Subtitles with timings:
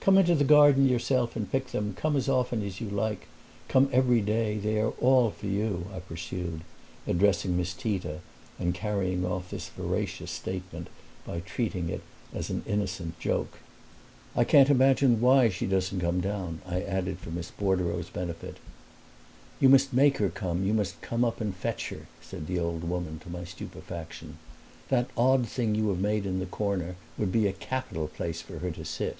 [0.00, 3.28] "Come into the garden yourself and pick them; come as often as you like;
[3.68, 4.56] come every day.
[4.56, 6.62] They are all for you," I pursued,
[7.06, 8.20] addressing Miss Tita
[8.58, 10.88] and carrying off this veracious statement
[11.26, 12.00] by treating it
[12.32, 13.58] as an innocent joke.
[14.34, 18.56] "I can't imagine why she doesn't come down," I added, for Miss Bordereau's benefit.
[19.60, 22.84] "You must make her come; you must come up and fetch her," said the old
[22.84, 24.38] woman, to my stupefaction.
[24.88, 28.60] "That odd thing you have made in the corner would be a capital place for
[28.60, 29.18] her to sit."